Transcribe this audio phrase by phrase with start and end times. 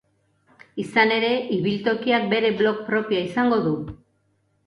[0.83, 3.77] Izan ere, ibiltokiak bere blog propioa izango du.